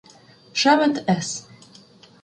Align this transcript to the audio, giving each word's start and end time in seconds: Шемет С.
Шемет 0.59 0.95
С. 1.17 1.27